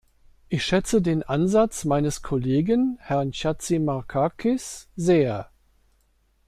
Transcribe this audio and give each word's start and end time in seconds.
Ich 0.49 0.65
schätze 0.65 0.99
den 0.99 1.21
Ansatz 1.21 1.85
meines 1.85 2.23
Kollegen, 2.23 2.97
Herrn 3.01 3.33
Chatzimarkakis, 3.33 4.87
sehr. 4.95 5.51